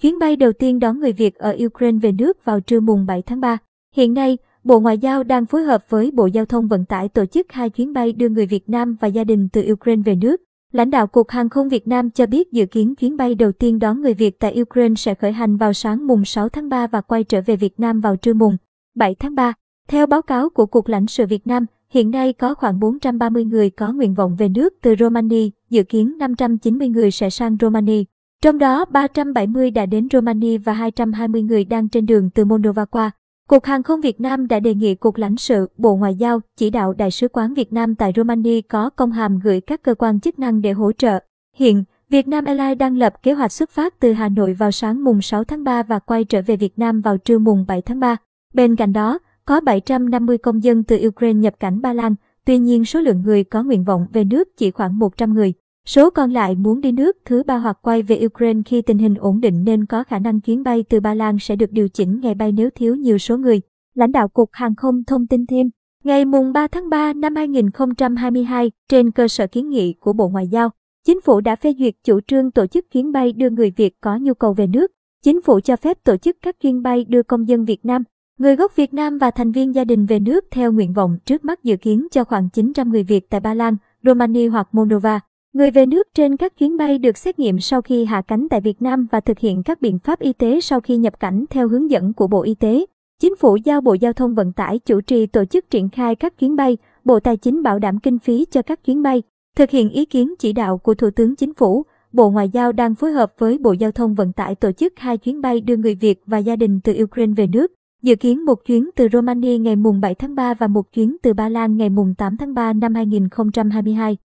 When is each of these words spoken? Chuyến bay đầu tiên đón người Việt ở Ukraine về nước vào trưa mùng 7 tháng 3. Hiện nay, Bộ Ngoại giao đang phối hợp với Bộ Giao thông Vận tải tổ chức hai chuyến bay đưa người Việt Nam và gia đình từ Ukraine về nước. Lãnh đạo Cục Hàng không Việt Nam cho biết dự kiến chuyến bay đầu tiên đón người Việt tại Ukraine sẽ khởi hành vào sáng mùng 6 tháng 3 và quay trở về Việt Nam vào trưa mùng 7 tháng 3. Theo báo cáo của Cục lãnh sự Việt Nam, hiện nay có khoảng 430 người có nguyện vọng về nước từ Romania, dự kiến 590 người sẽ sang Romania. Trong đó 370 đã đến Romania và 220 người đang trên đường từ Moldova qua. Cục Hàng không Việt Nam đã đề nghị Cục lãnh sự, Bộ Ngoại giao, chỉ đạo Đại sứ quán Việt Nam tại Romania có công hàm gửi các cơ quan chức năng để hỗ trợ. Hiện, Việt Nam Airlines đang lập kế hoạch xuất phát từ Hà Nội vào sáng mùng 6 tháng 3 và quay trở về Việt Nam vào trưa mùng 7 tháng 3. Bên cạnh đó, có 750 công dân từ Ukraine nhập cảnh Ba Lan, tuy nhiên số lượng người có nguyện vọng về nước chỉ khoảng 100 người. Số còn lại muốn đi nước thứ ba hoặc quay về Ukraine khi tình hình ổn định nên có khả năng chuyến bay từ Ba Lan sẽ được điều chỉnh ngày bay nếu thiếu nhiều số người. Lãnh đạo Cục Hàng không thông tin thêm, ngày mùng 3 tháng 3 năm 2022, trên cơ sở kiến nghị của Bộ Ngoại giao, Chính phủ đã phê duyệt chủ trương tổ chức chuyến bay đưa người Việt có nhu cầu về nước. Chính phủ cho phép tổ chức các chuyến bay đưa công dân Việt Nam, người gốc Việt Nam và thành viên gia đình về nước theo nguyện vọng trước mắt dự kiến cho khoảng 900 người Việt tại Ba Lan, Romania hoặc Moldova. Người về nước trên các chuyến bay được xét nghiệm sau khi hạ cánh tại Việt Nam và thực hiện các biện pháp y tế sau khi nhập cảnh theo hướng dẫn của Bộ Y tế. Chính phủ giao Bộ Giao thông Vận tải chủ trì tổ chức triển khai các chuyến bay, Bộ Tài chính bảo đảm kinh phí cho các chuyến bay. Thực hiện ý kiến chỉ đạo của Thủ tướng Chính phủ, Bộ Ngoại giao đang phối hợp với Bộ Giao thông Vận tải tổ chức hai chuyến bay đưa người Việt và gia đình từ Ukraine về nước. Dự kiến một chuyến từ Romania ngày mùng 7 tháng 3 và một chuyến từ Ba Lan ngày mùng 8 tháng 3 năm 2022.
Chuyến 0.00 0.18
bay 0.18 0.36
đầu 0.36 0.52
tiên 0.52 0.78
đón 0.78 1.00
người 1.00 1.12
Việt 1.12 1.34
ở 1.34 1.56
Ukraine 1.66 1.98
về 1.98 2.12
nước 2.12 2.44
vào 2.44 2.60
trưa 2.60 2.80
mùng 2.80 3.06
7 3.06 3.22
tháng 3.22 3.40
3. 3.40 3.58
Hiện 3.94 4.14
nay, 4.14 4.38
Bộ 4.64 4.80
Ngoại 4.80 4.98
giao 4.98 5.22
đang 5.22 5.46
phối 5.46 5.62
hợp 5.62 5.90
với 5.90 6.10
Bộ 6.10 6.26
Giao 6.26 6.44
thông 6.44 6.68
Vận 6.68 6.84
tải 6.84 7.08
tổ 7.08 7.26
chức 7.26 7.52
hai 7.52 7.70
chuyến 7.70 7.92
bay 7.92 8.12
đưa 8.12 8.28
người 8.28 8.46
Việt 8.46 8.68
Nam 8.68 8.96
và 9.00 9.08
gia 9.08 9.24
đình 9.24 9.48
từ 9.52 9.72
Ukraine 9.72 10.02
về 10.02 10.14
nước. 10.14 10.40
Lãnh 10.72 10.90
đạo 10.90 11.06
Cục 11.06 11.28
Hàng 11.28 11.48
không 11.48 11.68
Việt 11.68 11.88
Nam 11.88 12.10
cho 12.10 12.26
biết 12.26 12.52
dự 12.52 12.66
kiến 12.66 12.94
chuyến 12.94 13.16
bay 13.16 13.34
đầu 13.34 13.52
tiên 13.52 13.78
đón 13.78 14.00
người 14.00 14.14
Việt 14.14 14.38
tại 14.38 14.60
Ukraine 14.60 14.94
sẽ 14.94 15.14
khởi 15.14 15.32
hành 15.32 15.56
vào 15.56 15.72
sáng 15.72 16.06
mùng 16.06 16.24
6 16.24 16.48
tháng 16.48 16.68
3 16.68 16.86
và 16.86 17.00
quay 17.00 17.24
trở 17.24 17.40
về 17.46 17.56
Việt 17.56 17.80
Nam 17.80 18.00
vào 18.00 18.16
trưa 18.16 18.34
mùng 18.34 18.56
7 18.94 19.14
tháng 19.14 19.34
3. 19.34 19.52
Theo 19.88 20.06
báo 20.06 20.22
cáo 20.22 20.48
của 20.50 20.66
Cục 20.66 20.88
lãnh 20.88 21.06
sự 21.06 21.26
Việt 21.26 21.46
Nam, 21.46 21.66
hiện 21.88 22.10
nay 22.10 22.32
có 22.32 22.54
khoảng 22.54 22.80
430 22.80 23.44
người 23.44 23.70
có 23.70 23.92
nguyện 23.92 24.14
vọng 24.14 24.36
về 24.38 24.48
nước 24.48 24.74
từ 24.82 24.94
Romania, 24.98 25.50
dự 25.70 25.82
kiến 25.82 26.18
590 26.18 26.88
người 26.88 27.10
sẽ 27.10 27.30
sang 27.30 27.56
Romania. 27.60 28.04
Trong 28.44 28.58
đó 28.58 28.84
370 28.84 29.70
đã 29.70 29.86
đến 29.86 30.08
Romania 30.12 30.58
và 30.58 30.72
220 30.72 31.42
người 31.42 31.64
đang 31.64 31.88
trên 31.88 32.06
đường 32.06 32.30
từ 32.30 32.44
Moldova 32.44 32.84
qua. 32.84 33.10
Cục 33.48 33.64
Hàng 33.64 33.82
không 33.82 34.00
Việt 34.00 34.20
Nam 34.20 34.48
đã 34.48 34.60
đề 34.60 34.74
nghị 34.74 34.94
Cục 34.94 35.16
lãnh 35.16 35.36
sự, 35.36 35.66
Bộ 35.76 35.96
Ngoại 35.96 36.14
giao, 36.14 36.40
chỉ 36.56 36.70
đạo 36.70 36.92
Đại 36.92 37.10
sứ 37.10 37.28
quán 37.28 37.54
Việt 37.54 37.72
Nam 37.72 37.94
tại 37.94 38.12
Romania 38.16 38.60
có 38.60 38.90
công 38.90 39.12
hàm 39.12 39.38
gửi 39.38 39.60
các 39.60 39.82
cơ 39.82 39.94
quan 39.94 40.20
chức 40.20 40.38
năng 40.38 40.62
để 40.62 40.72
hỗ 40.72 40.92
trợ. 40.92 41.18
Hiện, 41.56 41.84
Việt 42.08 42.28
Nam 42.28 42.44
Airlines 42.44 42.78
đang 42.78 42.96
lập 42.96 43.22
kế 43.22 43.32
hoạch 43.32 43.52
xuất 43.52 43.70
phát 43.70 44.00
từ 44.00 44.12
Hà 44.12 44.28
Nội 44.28 44.52
vào 44.52 44.70
sáng 44.70 45.04
mùng 45.04 45.22
6 45.22 45.44
tháng 45.44 45.64
3 45.64 45.82
và 45.82 45.98
quay 45.98 46.24
trở 46.24 46.42
về 46.46 46.56
Việt 46.56 46.78
Nam 46.78 47.00
vào 47.00 47.18
trưa 47.18 47.38
mùng 47.38 47.64
7 47.68 47.82
tháng 47.82 48.00
3. 48.00 48.16
Bên 48.54 48.76
cạnh 48.76 48.92
đó, 48.92 49.18
có 49.44 49.60
750 49.60 50.38
công 50.38 50.64
dân 50.64 50.84
từ 50.84 51.06
Ukraine 51.06 51.40
nhập 51.40 51.54
cảnh 51.60 51.80
Ba 51.80 51.92
Lan, 51.92 52.14
tuy 52.44 52.58
nhiên 52.58 52.84
số 52.84 53.00
lượng 53.00 53.22
người 53.22 53.44
có 53.44 53.62
nguyện 53.62 53.84
vọng 53.84 54.06
về 54.12 54.24
nước 54.24 54.48
chỉ 54.56 54.70
khoảng 54.70 54.98
100 54.98 55.34
người. 55.34 55.52
Số 55.86 56.10
còn 56.10 56.30
lại 56.30 56.54
muốn 56.54 56.80
đi 56.80 56.92
nước 56.92 57.16
thứ 57.24 57.42
ba 57.42 57.58
hoặc 57.58 57.78
quay 57.82 58.02
về 58.02 58.26
Ukraine 58.26 58.60
khi 58.66 58.82
tình 58.82 58.98
hình 58.98 59.14
ổn 59.14 59.40
định 59.40 59.64
nên 59.64 59.86
có 59.86 60.04
khả 60.04 60.18
năng 60.18 60.40
chuyến 60.40 60.62
bay 60.62 60.84
từ 60.88 61.00
Ba 61.00 61.14
Lan 61.14 61.38
sẽ 61.38 61.56
được 61.56 61.72
điều 61.72 61.88
chỉnh 61.88 62.20
ngày 62.20 62.34
bay 62.34 62.52
nếu 62.52 62.70
thiếu 62.70 62.94
nhiều 62.94 63.18
số 63.18 63.38
người. 63.38 63.60
Lãnh 63.94 64.12
đạo 64.12 64.28
Cục 64.28 64.48
Hàng 64.52 64.74
không 64.74 65.04
thông 65.04 65.26
tin 65.26 65.46
thêm, 65.46 65.70
ngày 66.04 66.24
mùng 66.24 66.52
3 66.52 66.66
tháng 66.66 66.90
3 66.90 67.12
năm 67.12 67.34
2022, 67.34 68.70
trên 68.88 69.10
cơ 69.10 69.28
sở 69.28 69.46
kiến 69.46 69.68
nghị 69.68 69.94
của 70.00 70.12
Bộ 70.12 70.28
Ngoại 70.28 70.48
giao, 70.48 70.70
Chính 71.06 71.20
phủ 71.20 71.40
đã 71.40 71.56
phê 71.56 71.74
duyệt 71.78 71.94
chủ 72.04 72.20
trương 72.20 72.50
tổ 72.50 72.66
chức 72.66 72.90
chuyến 72.92 73.12
bay 73.12 73.32
đưa 73.32 73.50
người 73.50 73.72
Việt 73.76 74.00
có 74.00 74.16
nhu 74.16 74.34
cầu 74.34 74.52
về 74.52 74.66
nước. 74.66 74.92
Chính 75.22 75.42
phủ 75.42 75.60
cho 75.60 75.76
phép 75.76 76.04
tổ 76.04 76.16
chức 76.16 76.36
các 76.42 76.60
chuyến 76.60 76.82
bay 76.82 77.04
đưa 77.04 77.22
công 77.22 77.48
dân 77.48 77.64
Việt 77.64 77.84
Nam, 77.84 78.04
người 78.38 78.56
gốc 78.56 78.76
Việt 78.76 78.94
Nam 78.94 79.18
và 79.18 79.30
thành 79.30 79.52
viên 79.52 79.74
gia 79.74 79.84
đình 79.84 80.06
về 80.06 80.18
nước 80.18 80.44
theo 80.50 80.72
nguyện 80.72 80.92
vọng 80.92 81.18
trước 81.24 81.44
mắt 81.44 81.64
dự 81.64 81.76
kiến 81.76 82.06
cho 82.10 82.24
khoảng 82.24 82.48
900 82.50 82.90
người 82.90 83.02
Việt 83.02 83.30
tại 83.30 83.40
Ba 83.40 83.54
Lan, 83.54 83.76
Romania 84.02 84.48
hoặc 84.48 84.68
Moldova. 84.72 85.20
Người 85.52 85.70
về 85.70 85.86
nước 85.86 86.08
trên 86.14 86.36
các 86.36 86.58
chuyến 86.58 86.76
bay 86.76 86.98
được 86.98 87.16
xét 87.16 87.38
nghiệm 87.38 87.60
sau 87.60 87.82
khi 87.82 88.04
hạ 88.04 88.22
cánh 88.22 88.48
tại 88.50 88.60
Việt 88.60 88.82
Nam 88.82 89.06
và 89.10 89.20
thực 89.20 89.38
hiện 89.38 89.62
các 89.62 89.80
biện 89.80 89.98
pháp 89.98 90.20
y 90.20 90.32
tế 90.32 90.60
sau 90.60 90.80
khi 90.80 90.96
nhập 90.96 91.20
cảnh 91.20 91.44
theo 91.50 91.68
hướng 91.68 91.90
dẫn 91.90 92.12
của 92.12 92.26
Bộ 92.26 92.42
Y 92.42 92.54
tế. 92.54 92.86
Chính 93.20 93.36
phủ 93.36 93.56
giao 93.56 93.80
Bộ 93.80 93.94
Giao 93.94 94.12
thông 94.12 94.34
Vận 94.34 94.52
tải 94.52 94.78
chủ 94.78 95.00
trì 95.00 95.26
tổ 95.26 95.44
chức 95.44 95.70
triển 95.70 95.88
khai 95.88 96.14
các 96.14 96.38
chuyến 96.38 96.56
bay, 96.56 96.76
Bộ 97.04 97.20
Tài 97.20 97.36
chính 97.36 97.62
bảo 97.62 97.78
đảm 97.78 97.98
kinh 97.98 98.18
phí 98.18 98.46
cho 98.50 98.62
các 98.62 98.84
chuyến 98.84 99.02
bay. 99.02 99.22
Thực 99.56 99.70
hiện 99.70 99.90
ý 99.90 100.04
kiến 100.04 100.34
chỉ 100.38 100.52
đạo 100.52 100.78
của 100.78 100.94
Thủ 100.94 101.10
tướng 101.10 101.36
Chính 101.36 101.54
phủ, 101.54 101.82
Bộ 102.12 102.30
Ngoại 102.30 102.48
giao 102.48 102.72
đang 102.72 102.94
phối 102.94 103.12
hợp 103.12 103.32
với 103.38 103.58
Bộ 103.58 103.72
Giao 103.72 103.92
thông 103.92 104.14
Vận 104.14 104.32
tải 104.32 104.54
tổ 104.54 104.72
chức 104.72 104.92
hai 104.96 105.18
chuyến 105.18 105.40
bay 105.40 105.60
đưa 105.60 105.76
người 105.76 105.94
Việt 105.94 106.22
và 106.26 106.38
gia 106.38 106.56
đình 106.56 106.80
từ 106.84 107.02
Ukraine 107.02 107.34
về 107.36 107.46
nước. 107.46 107.72
Dự 108.02 108.16
kiến 108.16 108.44
một 108.44 108.64
chuyến 108.66 108.90
từ 108.96 109.08
Romania 109.12 109.58
ngày 109.58 109.76
mùng 109.76 110.00
7 110.00 110.14
tháng 110.14 110.34
3 110.34 110.54
và 110.54 110.66
một 110.66 110.92
chuyến 110.92 111.16
từ 111.22 111.32
Ba 111.32 111.48
Lan 111.48 111.76
ngày 111.76 111.90
mùng 111.90 112.14
8 112.14 112.36
tháng 112.36 112.54
3 112.54 112.72
năm 112.72 112.94
2022. 112.94 114.16